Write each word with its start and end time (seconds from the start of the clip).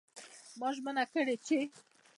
ما 0.59 0.69
ژمنه 0.75 1.03
کړې 1.13 1.35
چې 1.45 1.57